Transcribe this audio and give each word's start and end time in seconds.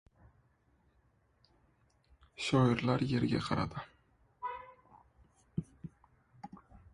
Shoirlar 2.45 3.03
yerga 3.11 3.43
qaradi. 3.49 3.85